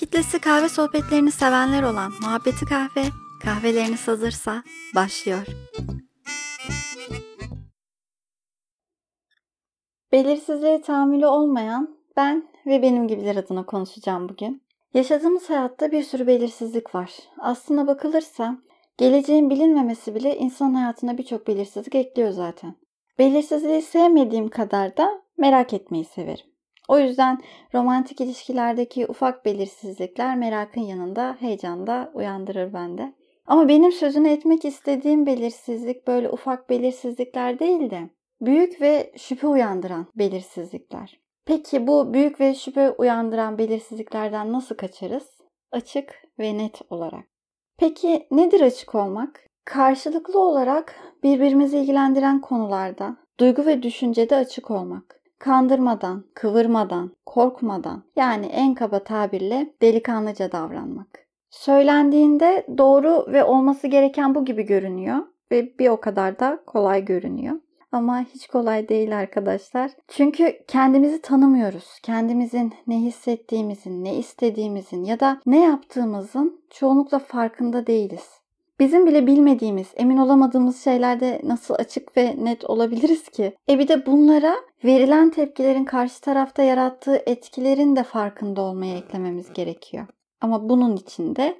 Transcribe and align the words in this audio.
Kitlesi 0.00 0.38
kahve 0.38 0.68
sohbetlerini 0.68 1.30
sevenler 1.30 1.82
olan 1.82 2.12
Muhabbeti 2.22 2.64
Kahve, 2.64 3.02
kahveleriniz 3.44 4.08
hazırsa 4.08 4.62
başlıyor. 4.94 5.46
Belirsizliğe 10.12 10.80
tahammülü 10.80 11.26
olmayan 11.26 11.98
ben 12.16 12.48
ve 12.66 12.82
benim 12.82 13.08
gibiler 13.08 13.36
adına 13.36 13.66
konuşacağım 13.66 14.28
bugün. 14.28 14.62
Yaşadığımız 14.94 15.50
hayatta 15.50 15.92
bir 15.92 16.02
sürü 16.02 16.26
belirsizlik 16.26 16.94
var. 16.94 17.10
Aslına 17.38 17.86
bakılırsa 17.86 18.58
geleceğin 18.98 19.50
bilinmemesi 19.50 20.14
bile 20.14 20.36
insan 20.36 20.74
hayatına 20.74 21.18
birçok 21.18 21.46
belirsizlik 21.46 21.94
ekliyor 21.94 22.30
zaten. 22.30 22.74
Belirsizliği 23.18 23.82
sevmediğim 23.82 24.48
kadar 24.48 24.96
da 24.96 25.22
merak 25.38 25.72
etmeyi 25.72 26.04
severim. 26.04 26.46
O 26.88 26.98
yüzden 26.98 27.40
romantik 27.74 28.20
ilişkilerdeki 28.20 29.06
ufak 29.06 29.44
belirsizlikler 29.44 30.36
merakın 30.36 30.80
yanında 30.80 31.36
heyecan 31.40 31.86
da 31.86 32.10
uyandırır 32.14 32.72
bende. 32.72 33.12
Ama 33.46 33.68
benim 33.68 33.92
sözünü 33.92 34.28
etmek 34.28 34.64
istediğim 34.64 35.26
belirsizlik 35.26 36.06
böyle 36.06 36.30
ufak 36.30 36.70
belirsizlikler 36.70 37.58
değil 37.58 37.90
de 37.90 38.10
büyük 38.40 38.80
ve 38.80 39.12
şüphe 39.16 39.46
uyandıran 39.46 40.06
belirsizlikler. 40.14 41.20
Peki 41.44 41.86
bu 41.86 42.14
büyük 42.14 42.40
ve 42.40 42.54
şüphe 42.54 42.90
uyandıran 42.90 43.58
belirsizliklerden 43.58 44.52
nasıl 44.52 44.74
kaçarız? 44.74 45.40
Açık 45.72 46.22
ve 46.38 46.58
net 46.58 46.80
olarak. 46.90 47.24
Peki 47.78 48.26
nedir 48.30 48.60
açık 48.60 48.94
olmak? 48.94 49.46
Karşılıklı 49.64 50.40
olarak 50.40 50.96
birbirimizi 51.22 51.78
ilgilendiren 51.78 52.40
konularda 52.40 53.16
duygu 53.40 53.66
ve 53.66 53.82
düşüncede 53.82 54.36
açık 54.36 54.70
olmak 54.70 55.19
kandırmadan, 55.40 56.24
kıvırmadan, 56.34 57.10
korkmadan 57.26 58.02
yani 58.16 58.46
en 58.46 58.74
kaba 58.74 59.04
tabirle 59.04 59.74
delikanlıca 59.82 60.52
davranmak. 60.52 61.26
Söylendiğinde 61.50 62.66
doğru 62.78 63.26
ve 63.32 63.44
olması 63.44 63.86
gereken 63.86 64.34
bu 64.34 64.44
gibi 64.44 64.62
görünüyor 64.62 65.18
ve 65.52 65.78
bir 65.78 65.88
o 65.88 66.00
kadar 66.00 66.38
da 66.38 66.62
kolay 66.66 67.04
görünüyor. 67.04 67.56
Ama 67.92 68.20
hiç 68.34 68.46
kolay 68.46 68.88
değil 68.88 69.18
arkadaşlar. 69.18 69.90
Çünkü 70.08 70.64
kendimizi 70.68 71.22
tanımıyoruz. 71.22 72.00
Kendimizin 72.02 72.74
ne 72.86 73.00
hissettiğimizin, 73.00 74.04
ne 74.04 74.16
istediğimizin 74.16 75.04
ya 75.04 75.20
da 75.20 75.40
ne 75.46 75.60
yaptığımızın 75.60 76.60
çoğunlukla 76.70 77.18
farkında 77.18 77.86
değiliz. 77.86 78.39
Bizim 78.80 79.06
bile 79.06 79.26
bilmediğimiz, 79.26 79.86
emin 79.96 80.16
olamadığımız 80.16 80.84
şeylerde 80.84 81.40
nasıl 81.44 81.74
açık 81.74 82.16
ve 82.16 82.36
net 82.44 82.64
olabiliriz 82.64 83.28
ki? 83.28 83.56
E 83.68 83.78
bir 83.78 83.88
de 83.88 84.06
bunlara 84.06 84.56
verilen 84.84 85.30
tepkilerin 85.30 85.84
karşı 85.84 86.20
tarafta 86.20 86.62
yarattığı 86.62 87.22
etkilerin 87.26 87.96
de 87.96 88.02
farkında 88.02 88.60
olmaya 88.60 88.96
eklememiz 88.96 89.52
gerekiyor. 89.52 90.06
Ama 90.40 90.68
bunun 90.68 90.96
için 90.96 91.36
de 91.36 91.58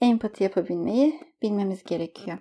empati 0.00 0.44
yapabilmeyi 0.44 1.20
bilmemiz 1.42 1.84
gerekiyor. 1.84 2.38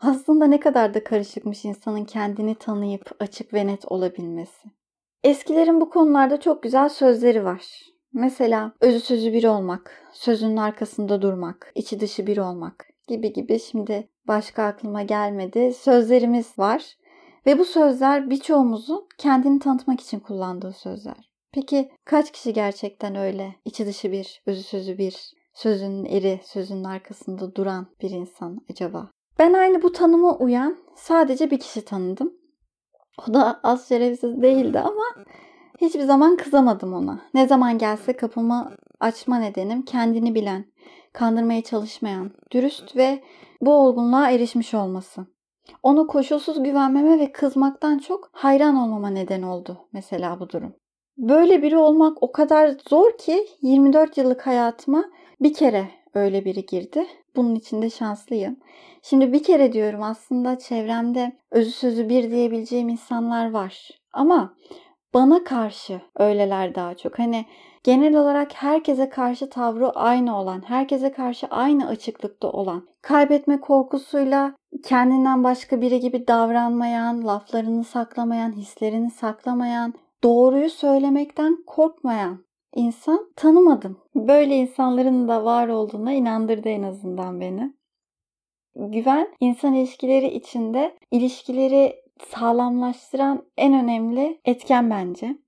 Aslında 0.00 0.46
ne 0.46 0.60
kadar 0.60 0.94
da 0.94 1.04
karışıkmış 1.04 1.64
insanın 1.64 2.04
kendini 2.04 2.54
tanıyıp 2.54 3.16
açık 3.20 3.54
ve 3.54 3.66
net 3.66 3.92
olabilmesi. 3.92 4.68
Eskilerin 5.24 5.80
bu 5.80 5.90
konularda 5.90 6.40
çok 6.40 6.62
güzel 6.62 6.88
sözleri 6.88 7.44
var. 7.44 7.62
Mesela 8.12 8.72
özü 8.80 9.00
sözü 9.00 9.32
bir 9.32 9.44
olmak, 9.44 10.02
sözünün 10.12 10.56
arkasında 10.56 11.22
durmak, 11.22 11.72
içi 11.74 12.00
dışı 12.00 12.26
bir 12.26 12.38
olmak, 12.38 12.89
gibi 13.10 13.32
gibi 13.32 13.58
şimdi 13.58 14.08
başka 14.28 14.64
aklıma 14.64 15.02
gelmedi. 15.02 15.74
Sözlerimiz 15.74 16.58
var 16.58 16.96
ve 17.46 17.58
bu 17.58 17.64
sözler 17.64 18.30
birçoğumuzun 18.30 19.08
kendini 19.18 19.58
tanıtmak 19.58 20.00
için 20.00 20.20
kullandığı 20.20 20.72
sözler. 20.72 21.30
Peki 21.52 21.90
kaç 22.04 22.32
kişi 22.32 22.52
gerçekten 22.52 23.16
öyle 23.16 23.54
içi 23.64 23.86
dışı 23.86 24.12
bir, 24.12 24.42
özü 24.46 24.62
sözü 24.62 24.98
bir, 24.98 25.32
sözünün 25.54 26.04
eri, 26.04 26.40
sözünün 26.44 26.84
arkasında 26.84 27.54
duran 27.54 27.86
bir 28.02 28.10
insan 28.10 28.60
acaba? 28.70 29.10
Ben 29.38 29.52
aynı 29.52 29.82
bu 29.82 29.92
tanıma 29.92 30.36
uyan 30.38 30.78
sadece 30.96 31.50
bir 31.50 31.58
kişi 31.58 31.84
tanıdım. 31.84 32.32
O 33.28 33.34
da 33.34 33.60
az 33.62 33.88
şerefsiz 33.88 34.42
değildi 34.42 34.78
ama 34.78 35.24
hiçbir 35.80 36.02
zaman 36.02 36.36
kızamadım 36.36 36.94
ona. 36.94 37.20
Ne 37.34 37.46
zaman 37.46 37.78
gelse 37.78 38.12
kapımı 38.12 38.76
açma 39.00 39.38
nedenim 39.38 39.82
kendini 39.82 40.34
bilen, 40.34 40.69
kandırmaya 41.12 41.62
çalışmayan, 41.62 42.30
dürüst 42.52 42.96
ve 42.96 43.22
bu 43.60 43.72
olgunluğa 43.72 44.30
erişmiş 44.30 44.74
olması. 44.74 45.26
Ona 45.82 46.06
koşulsuz 46.06 46.62
güvenmeme 46.62 47.18
ve 47.18 47.32
kızmaktan 47.32 47.98
çok 47.98 48.30
hayran 48.32 48.76
olmama 48.76 49.10
neden 49.10 49.42
oldu 49.42 49.78
mesela 49.92 50.40
bu 50.40 50.50
durum. 50.50 50.74
Böyle 51.18 51.62
biri 51.62 51.78
olmak 51.78 52.22
o 52.22 52.32
kadar 52.32 52.76
zor 52.88 53.18
ki 53.18 53.46
24 53.62 54.16
yıllık 54.16 54.46
hayatıma 54.46 55.04
bir 55.40 55.54
kere 55.54 55.88
öyle 56.14 56.44
biri 56.44 56.66
girdi. 56.66 57.06
Bunun 57.36 57.54
için 57.54 57.82
de 57.82 57.90
şanslıyım. 57.90 58.56
Şimdi 59.02 59.32
bir 59.32 59.42
kere 59.42 59.72
diyorum 59.72 60.02
aslında 60.02 60.58
çevremde 60.58 61.36
özü 61.50 61.70
sözü 61.70 62.08
bir 62.08 62.30
diyebileceğim 62.30 62.88
insanlar 62.88 63.50
var. 63.50 63.90
Ama 64.12 64.54
bana 65.14 65.44
karşı 65.44 66.00
öyleler 66.16 66.74
daha 66.74 66.94
çok. 66.94 67.18
Hani 67.18 67.46
genel 67.84 68.16
olarak 68.16 68.54
herkese 68.54 69.08
karşı 69.08 69.50
tavrı 69.50 69.90
aynı 69.90 70.38
olan, 70.38 70.62
herkese 70.68 71.12
karşı 71.12 71.46
aynı 71.46 71.88
açıklıkta 71.88 72.50
olan, 72.50 72.88
kaybetme 73.02 73.60
korkusuyla 73.60 74.54
kendinden 74.84 75.44
başka 75.44 75.80
biri 75.80 76.00
gibi 76.00 76.28
davranmayan, 76.28 77.26
laflarını 77.26 77.84
saklamayan, 77.84 78.52
hislerini 78.52 79.10
saklamayan, 79.10 79.94
doğruyu 80.22 80.70
söylemekten 80.70 81.58
korkmayan 81.66 82.44
insan 82.74 83.32
tanımadım. 83.36 83.98
Böyle 84.14 84.56
insanların 84.56 85.28
da 85.28 85.44
var 85.44 85.68
olduğuna 85.68 86.12
inandırdı 86.12 86.68
en 86.68 86.82
azından 86.82 87.40
beni. 87.40 87.72
Güven 88.74 89.28
insan 89.40 89.74
ilişkileri 89.74 90.26
içinde 90.26 90.96
ilişkileri 91.10 91.96
sağlamlaştıran 92.28 93.44
en 93.56 93.74
önemli 93.74 94.40
etken 94.44 94.90
bence. 94.90 95.38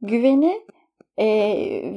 Güveni 0.00 0.60
e, 1.18 1.26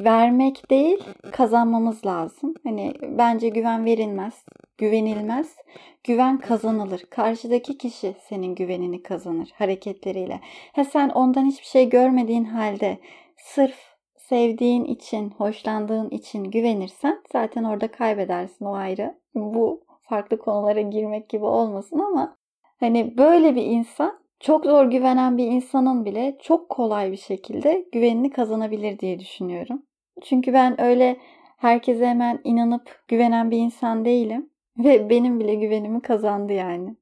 vermek 0.03 0.69
değil 0.69 1.03
kazanmamız 1.31 2.05
lazım. 2.05 2.53
Hani 2.63 2.93
bence 3.01 3.49
güven 3.49 3.85
verilmez, 3.85 4.45
güvenilmez. 4.77 5.55
Güven 6.03 6.37
kazanılır. 6.37 7.01
Karşıdaki 7.09 7.77
kişi 7.77 8.15
senin 8.29 8.55
güvenini 8.55 9.03
kazanır 9.03 9.49
hareketleriyle. 9.55 10.39
Ha 10.75 10.83
sen 10.83 11.09
ondan 11.09 11.45
hiçbir 11.45 11.65
şey 11.65 11.89
görmediğin 11.89 12.43
halde 12.43 12.97
sırf 13.37 13.97
sevdiğin 14.17 14.85
için, 14.85 15.29
hoşlandığın 15.29 16.09
için 16.09 16.43
güvenirsen 16.43 17.21
zaten 17.31 17.63
orada 17.63 17.91
kaybedersin 17.91 18.65
o 18.65 18.73
ayrı. 18.73 19.19
Bu 19.35 19.81
farklı 20.01 20.37
konulara 20.37 20.81
girmek 20.81 21.29
gibi 21.29 21.45
olmasın 21.45 21.99
ama 21.99 22.37
hani 22.79 23.17
böyle 23.17 23.55
bir 23.55 23.63
insan 23.63 24.19
çok 24.39 24.65
zor 24.65 24.85
güvenen 24.85 25.37
bir 25.37 25.47
insanın 25.47 26.05
bile 26.05 26.37
çok 26.41 26.69
kolay 26.69 27.11
bir 27.11 27.17
şekilde 27.17 27.85
güvenini 27.91 28.29
kazanabilir 28.29 28.99
diye 28.99 29.19
düşünüyorum. 29.19 29.83
Çünkü 30.23 30.53
ben 30.53 30.81
öyle 30.81 31.17
herkese 31.57 32.07
hemen 32.07 32.39
inanıp 32.43 32.99
güvenen 33.07 33.51
bir 33.51 33.57
insan 33.57 34.05
değilim 34.05 34.49
ve 34.77 35.09
benim 35.09 35.39
bile 35.39 35.55
güvenimi 35.55 36.01
kazandı 36.01 36.53
yani. 36.53 36.95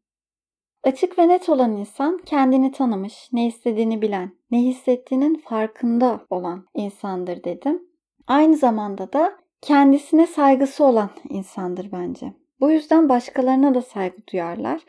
Açık 0.83 1.19
ve 1.19 1.27
net 1.27 1.49
olan 1.49 1.71
insan 1.71 2.17
kendini 2.25 2.71
tanımış, 2.71 3.29
ne 3.33 3.47
istediğini 3.47 4.01
bilen, 4.01 4.31
ne 4.51 4.61
hissettiğinin 4.61 5.35
farkında 5.35 6.25
olan 6.29 6.65
insandır 6.73 7.43
dedim. 7.43 7.81
Aynı 8.27 8.57
zamanda 8.57 9.13
da 9.13 9.37
kendisine 9.61 10.27
saygısı 10.27 10.83
olan 10.83 11.09
insandır 11.29 11.91
bence. 11.91 12.33
Bu 12.59 12.71
yüzden 12.71 13.09
başkalarına 13.09 13.75
da 13.75 13.81
saygı 13.81 14.17
duyarlar 14.31 14.81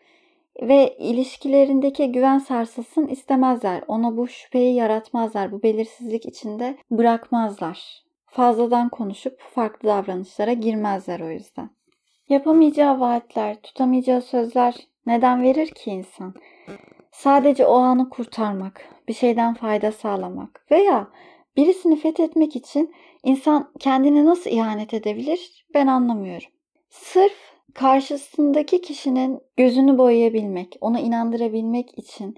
ve 0.61 0.97
ilişkilerindeki 0.97 2.11
güven 2.11 2.37
sarsılsın 2.37 3.07
istemezler. 3.07 3.83
Ona 3.87 4.17
bu 4.17 4.27
şüpheyi 4.27 4.75
yaratmazlar. 4.75 5.51
Bu 5.51 5.63
belirsizlik 5.63 6.25
içinde 6.25 6.77
bırakmazlar. 6.91 8.03
Fazladan 8.25 8.89
konuşup 8.89 9.39
farklı 9.39 9.89
davranışlara 9.89 10.53
girmezler 10.53 11.19
o 11.19 11.29
yüzden. 11.29 11.69
Yapamayacağı 12.29 12.99
vaatler, 12.99 13.61
tutamayacağı 13.61 14.21
sözler 14.21 14.75
neden 15.05 15.43
verir 15.43 15.67
ki 15.67 15.91
insan? 15.91 16.33
Sadece 17.11 17.65
o 17.65 17.75
anı 17.75 18.09
kurtarmak, 18.09 18.85
bir 19.07 19.13
şeyden 19.13 19.53
fayda 19.53 19.91
sağlamak 19.91 20.65
veya 20.71 21.07
birisini 21.57 21.95
fethetmek 21.95 22.55
için 22.55 22.93
insan 23.23 23.71
kendine 23.79 24.25
nasıl 24.25 24.49
ihanet 24.49 24.93
edebilir 24.93 25.65
ben 25.73 25.87
anlamıyorum. 25.87 26.49
Sırf 26.89 27.46
karşısındaki 27.73 28.81
kişinin 28.81 29.39
gözünü 29.57 29.97
boyayabilmek, 29.97 30.77
ona 30.81 30.99
inandırabilmek 30.99 31.97
için 31.97 32.37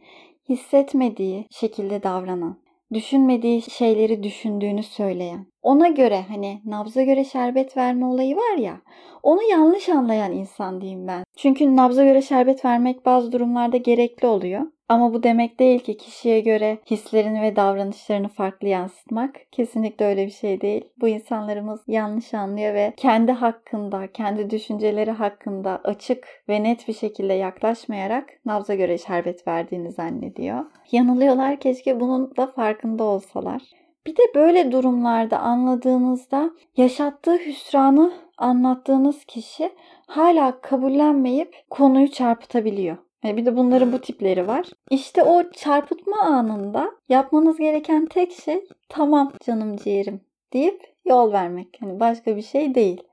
hissetmediği 0.50 1.48
şekilde 1.52 2.04
davranan, 2.04 2.58
düşünmediği 2.94 3.62
şeyleri 3.62 4.24
düşündüğünü 4.24 4.84
söyleyen, 4.84 5.46
ona 5.62 5.88
göre 5.88 6.26
hani 6.28 6.62
nabza 6.66 7.04
göre 7.04 7.24
şerbet 7.24 7.78
verme 7.78 8.06
olayı 8.06 8.36
var 8.36 8.58
ya, 8.58 8.82
onu 9.24 9.44
yanlış 9.44 9.90
anlayan 9.90 10.32
insan 10.32 10.82
diyeyim 10.82 11.08
ben. 11.08 11.24
Çünkü 11.38 11.76
nabza 11.76 12.04
göre 12.04 12.22
şerbet 12.22 12.66
vermek 12.66 13.06
bazı 13.06 13.32
durumlarda 13.32 13.78
gerekli 13.78 14.28
oluyor. 14.28 14.62
Ama 14.90 15.14
bu 15.14 15.24
demek 15.24 15.60
değil 15.60 15.80
ki 15.80 15.98
kişiye 15.98 16.40
göre 16.40 16.78
hislerini 16.92 17.42
ve 17.42 17.56
davranışlarını 17.56 18.28
farklı 18.28 18.68
yansıtmak. 18.68 19.52
Kesinlikle 19.52 20.06
öyle 20.06 20.26
bir 20.26 20.32
şey 20.32 20.62
değil. 20.62 20.90
Bu 21.02 21.08
insanlarımız 21.08 21.82
yanlış 21.88 22.34
anlıyor 22.34 22.74
ve 22.74 22.94
kendi 22.98 23.32
hakkında, 23.32 24.12
kendi 24.12 24.50
düşünceleri 24.50 25.12
hakkında 25.12 25.82
açık 25.84 26.28
ve 26.50 26.64
net 26.64 26.88
bir 26.88 26.94
şekilde 26.94 27.34
yaklaşmayarak 27.34 28.30
nabza 28.46 28.76
göre 28.76 28.98
şerbet 28.98 29.48
verdiğini 29.48 29.92
zannediyor. 29.92 30.66
Yanılıyorlar 30.92 31.60
keşke 31.60 32.00
bunun 32.00 32.36
da 32.38 32.48
farkında 32.48 33.04
olsalar. 33.04 33.62
Bir 34.08 34.18
de 34.18 34.24
böyle 34.36 34.72
durumlarda 34.72 35.40
anladığınızda 35.40 36.52
yaşattığı 36.78 37.38
hüsranı 37.38 38.14
anlattığınız 38.38 39.26
kişi 39.26 39.70
hala 40.08 40.62
kabullenmeyip 40.62 41.56
konuyu 41.70 42.12
çarpıtabiliyor. 42.12 42.98
E, 43.26 43.38
bir 43.38 43.46
de 43.46 43.58
bunların 43.58 43.94
bu 43.94 44.02
tipleri 44.02 44.48
var. 44.48 44.66
İşte 44.92 45.24
o 45.24 45.52
çarpıtma 45.52 46.22
anında 46.22 46.92
yapmanız 47.10 47.58
gereken 47.58 48.06
tek 48.06 48.32
şey 48.32 48.68
tamam 48.90 49.34
canım 49.46 49.78
ciğerim 49.78 50.22
deyip 50.54 50.94
yol 51.06 51.32
vermek. 51.32 51.78
Hani 51.80 52.00
başka 52.00 52.36
bir 52.36 52.42
şey 52.42 52.76
değil. 52.76 53.04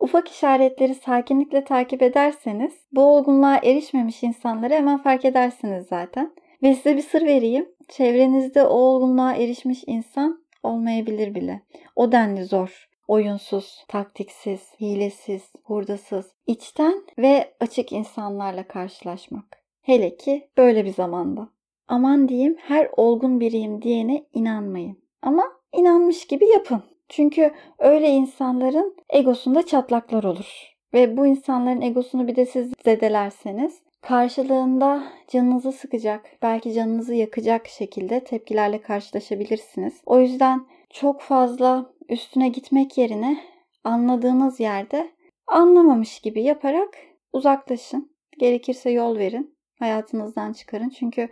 Ufak 0.00 0.28
işaretleri 0.28 0.94
sakinlikle 0.94 1.64
takip 1.64 2.02
ederseniz 2.02 2.72
bu 2.92 3.02
olgunluğa 3.02 3.56
erişmemiş 3.56 4.22
insanları 4.22 4.74
hemen 4.74 5.02
fark 5.02 5.24
edersiniz 5.24 5.86
zaten. 5.86 6.32
Ve 6.62 6.74
size 6.74 6.96
bir 6.96 7.02
sır 7.02 7.22
vereyim. 7.22 7.68
Çevrenizde 7.88 8.62
o 8.62 8.74
olgunluğa 8.74 9.32
erişmiş 9.32 9.84
insan 9.86 10.42
olmayabilir 10.62 11.34
bile. 11.34 11.62
O 11.96 12.12
denli 12.12 12.44
zor 12.44 12.91
oyunsuz, 13.08 13.84
taktiksiz, 13.88 14.60
hilesiz, 14.80 15.52
hurdasız, 15.64 16.32
içten 16.46 17.02
ve 17.18 17.54
açık 17.60 17.92
insanlarla 17.92 18.68
karşılaşmak. 18.68 19.62
Hele 19.82 20.16
ki 20.16 20.48
böyle 20.56 20.84
bir 20.84 20.92
zamanda. 20.92 21.48
Aman 21.88 22.28
diyeyim 22.28 22.56
her 22.60 22.90
olgun 22.96 23.40
biriyim 23.40 23.82
diyene 23.82 24.26
inanmayın. 24.34 24.98
Ama 25.22 25.44
inanmış 25.72 26.26
gibi 26.26 26.48
yapın. 26.48 26.82
Çünkü 27.08 27.52
öyle 27.78 28.08
insanların 28.08 28.96
egosunda 29.10 29.66
çatlaklar 29.66 30.24
olur. 30.24 30.72
Ve 30.94 31.16
bu 31.16 31.26
insanların 31.26 31.80
egosunu 31.80 32.28
bir 32.28 32.36
de 32.36 32.46
siz 32.46 32.72
zedelerseniz 32.84 33.82
karşılığında 34.00 35.04
canınızı 35.28 35.72
sıkacak, 35.72 36.26
belki 36.42 36.72
canınızı 36.72 37.14
yakacak 37.14 37.68
şekilde 37.68 38.24
tepkilerle 38.24 38.80
karşılaşabilirsiniz. 38.80 40.00
O 40.06 40.20
yüzden 40.20 40.66
çok 40.90 41.20
fazla 41.20 41.92
üstüne 42.12 42.48
gitmek 42.48 42.98
yerine 42.98 43.40
anladığınız 43.84 44.60
yerde 44.60 45.10
anlamamış 45.46 46.20
gibi 46.20 46.42
yaparak 46.42 46.98
uzaklaşın. 47.32 48.12
Gerekirse 48.38 48.90
yol 48.90 49.18
verin. 49.18 49.56
Hayatınızdan 49.78 50.52
çıkarın. 50.52 50.88
Çünkü 50.88 51.28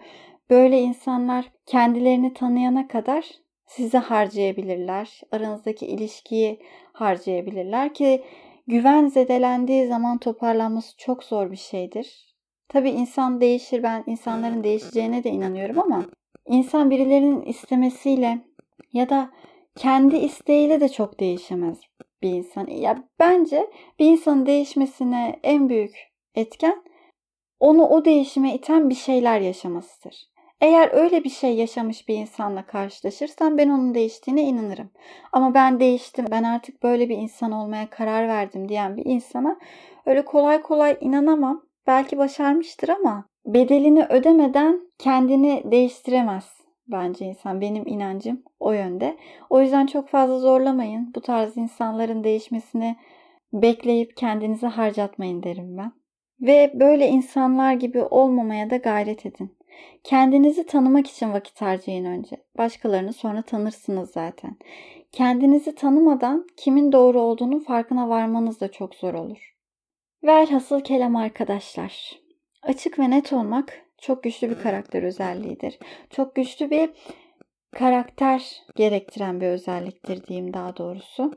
böyle 0.50 0.80
insanlar 0.80 1.52
kendilerini 1.66 2.34
tanıyana 2.34 2.88
kadar 2.88 3.30
sizi 3.66 3.98
harcayabilirler. 3.98 5.20
Aranızdaki 5.32 5.86
ilişkiyi 5.86 6.62
harcayabilirler 6.92 7.94
ki 7.94 8.24
güven 8.66 9.06
zedelendiği 9.06 9.86
zaman 9.86 10.18
toparlanması 10.18 10.96
çok 10.96 11.24
zor 11.24 11.50
bir 11.50 11.56
şeydir. 11.56 12.34
Tabii 12.68 12.90
insan 12.90 13.40
değişir. 13.40 13.82
Ben 13.82 14.04
insanların 14.06 14.64
değişeceğine 14.64 15.24
de 15.24 15.30
inanıyorum 15.30 15.78
ama 15.78 16.04
insan 16.46 16.90
birilerinin 16.90 17.42
istemesiyle 17.42 18.38
ya 18.92 19.08
da 19.08 19.30
kendi 19.76 20.16
isteğiyle 20.16 20.80
de 20.80 20.88
çok 20.88 21.20
değişemez 21.20 21.80
bir 22.22 22.30
insan. 22.30 22.66
Ya 22.66 23.04
bence 23.18 23.70
bir 23.98 24.06
insanın 24.06 24.46
değişmesine 24.46 25.40
en 25.42 25.68
büyük 25.68 25.96
etken 26.34 26.82
onu 27.60 27.86
o 27.86 28.04
değişime 28.04 28.54
iten 28.54 28.90
bir 28.90 28.94
şeyler 28.94 29.40
yaşamasıdır. 29.40 30.30
Eğer 30.60 30.90
öyle 30.92 31.24
bir 31.24 31.30
şey 31.30 31.54
yaşamış 31.56 32.08
bir 32.08 32.14
insanla 32.14 32.66
karşılaşırsam 32.66 33.58
ben 33.58 33.68
onun 33.68 33.94
değiştiğine 33.94 34.42
inanırım. 34.42 34.90
Ama 35.32 35.54
ben 35.54 35.80
değiştim, 35.80 36.24
ben 36.30 36.42
artık 36.42 36.82
böyle 36.82 37.08
bir 37.08 37.16
insan 37.16 37.52
olmaya 37.52 37.90
karar 37.90 38.28
verdim 38.28 38.68
diyen 38.68 38.96
bir 38.96 39.04
insana 39.04 39.58
öyle 40.06 40.24
kolay 40.24 40.62
kolay 40.62 40.98
inanamam. 41.00 41.62
Belki 41.86 42.18
başarmıştır 42.18 42.88
ama 42.88 43.24
bedelini 43.46 44.04
ödemeden 44.04 44.80
kendini 44.98 45.62
değiştiremez 45.64 46.59
bence 46.92 47.24
insan. 47.24 47.60
Benim 47.60 47.86
inancım 47.86 48.42
o 48.60 48.72
yönde. 48.72 49.16
O 49.50 49.60
yüzden 49.60 49.86
çok 49.86 50.08
fazla 50.08 50.38
zorlamayın. 50.38 51.12
Bu 51.14 51.20
tarz 51.20 51.56
insanların 51.56 52.24
değişmesini 52.24 52.96
bekleyip 53.52 54.16
kendinizi 54.16 54.66
harcatmayın 54.66 55.42
derim 55.42 55.76
ben. 55.76 55.92
Ve 56.40 56.72
böyle 56.74 57.08
insanlar 57.08 57.72
gibi 57.72 58.02
olmamaya 58.02 58.70
da 58.70 58.76
gayret 58.76 59.26
edin. 59.26 59.56
Kendinizi 60.04 60.66
tanımak 60.66 61.06
için 61.06 61.32
vakit 61.32 61.60
harcayın 61.60 62.04
önce. 62.04 62.36
Başkalarını 62.58 63.12
sonra 63.12 63.42
tanırsınız 63.42 64.10
zaten. 64.10 64.56
Kendinizi 65.12 65.74
tanımadan 65.74 66.46
kimin 66.56 66.92
doğru 66.92 67.20
olduğunun 67.20 67.58
farkına 67.58 68.08
varmanız 68.08 68.60
da 68.60 68.72
çok 68.72 68.94
zor 68.94 69.14
olur. 69.14 69.54
Velhasıl 70.24 70.80
kelam 70.80 71.16
arkadaşlar. 71.16 72.20
Açık 72.62 72.98
ve 72.98 73.10
net 73.10 73.32
olmak 73.32 73.86
çok 74.00 74.22
güçlü 74.22 74.50
bir 74.50 74.62
karakter 74.62 75.02
özelliğidir. 75.02 75.78
Çok 76.10 76.34
güçlü 76.34 76.70
bir 76.70 76.90
karakter 77.72 78.62
gerektiren 78.76 79.40
bir 79.40 79.46
özelliktir 79.46 80.26
diyeyim 80.26 80.54
daha 80.54 80.76
doğrusu. 80.76 81.32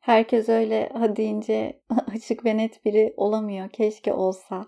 Herkes 0.00 0.48
öyle 0.48 0.88
ha 0.88 1.16
deyince 1.16 1.80
açık 2.14 2.44
ve 2.44 2.56
net 2.56 2.84
biri 2.84 3.14
olamıyor. 3.16 3.68
Keşke 3.68 4.12
olsa. 4.12 4.66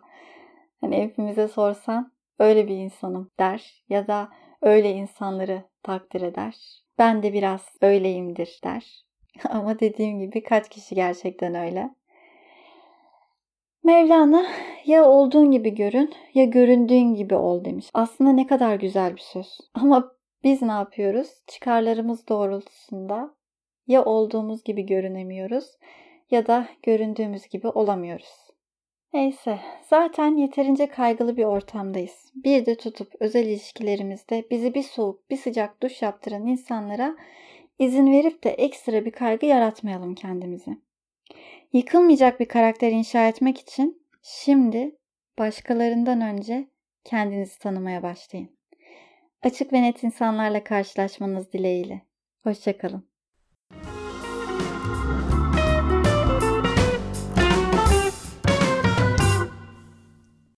Hani 0.80 0.96
hepimize 0.96 1.48
sorsan 1.48 2.12
öyle 2.38 2.68
bir 2.68 2.76
insanım 2.76 3.30
der 3.38 3.84
ya 3.88 4.06
da 4.06 4.28
öyle 4.62 4.90
insanları 4.90 5.64
takdir 5.82 6.20
eder. 6.20 6.56
Ben 6.98 7.22
de 7.22 7.32
biraz 7.32 7.68
öyleyimdir 7.82 8.60
der. 8.64 9.04
Ama 9.48 9.80
dediğim 9.80 10.20
gibi 10.20 10.42
kaç 10.42 10.68
kişi 10.68 10.94
gerçekten 10.94 11.54
öyle. 11.54 11.94
Mevlana 13.86 14.46
ya 14.84 15.04
olduğun 15.04 15.50
gibi 15.50 15.74
görün 15.74 16.14
ya 16.34 16.44
göründüğün 16.44 17.14
gibi 17.14 17.34
ol 17.34 17.64
demiş. 17.64 17.90
Aslında 17.94 18.32
ne 18.32 18.46
kadar 18.46 18.74
güzel 18.74 19.16
bir 19.16 19.20
söz. 19.20 19.58
Ama 19.74 20.12
biz 20.44 20.62
ne 20.62 20.72
yapıyoruz? 20.72 21.28
Çıkarlarımız 21.46 22.28
doğrultusunda 22.28 23.34
ya 23.86 24.04
olduğumuz 24.04 24.64
gibi 24.64 24.86
görünemiyoruz 24.86 25.64
ya 26.30 26.46
da 26.46 26.68
göründüğümüz 26.82 27.48
gibi 27.48 27.68
olamıyoruz. 27.68 28.50
Neyse, 29.12 29.58
zaten 29.88 30.36
yeterince 30.36 30.86
kaygılı 30.86 31.36
bir 31.36 31.44
ortamdayız. 31.44 32.32
Bir 32.34 32.66
de 32.66 32.76
tutup 32.76 33.12
özel 33.20 33.46
ilişkilerimizde 33.46 34.44
bizi 34.50 34.74
bir 34.74 34.82
soğuk, 34.82 35.30
bir 35.30 35.36
sıcak 35.36 35.82
duş 35.82 36.02
yaptıran 36.02 36.46
insanlara 36.46 37.16
izin 37.78 38.12
verip 38.12 38.44
de 38.44 38.50
ekstra 38.50 39.04
bir 39.04 39.12
kaygı 39.12 39.46
yaratmayalım 39.46 40.14
kendimize. 40.14 40.76
Yıkılmayacak 41.76 42.40
bir 42.40 42.48
karakter 42.48 42.90
inşa 42.90 43.28
etmek 43.28 43.58
için 43.58 44.06
şimdi 44.22 44.96
başkalarından 45.38 46.20
önce 46.20 46.68
kendinizi 47.04 47.58
tanımaya 47.58 48.02
başlayın. 48.02 48.58
Açık 49.42 49.72
ve 49.72 49.82
net 49.82 50.02
insanlarla 50.02 50.64
karşılaşmanız 50.64 51.52
dileğiyle. 51.52 52.02
Hoşçakalın. 52.42 53.05